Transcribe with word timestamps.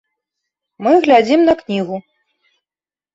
Мы 0.87 0.93
глядзім 1.07 1.41
на 1.49 1.53
кнігу. 1.59 1.95